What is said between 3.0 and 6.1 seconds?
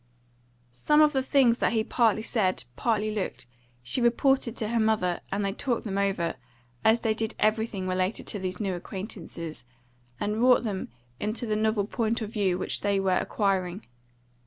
looked, she reported to her mother, and they talked them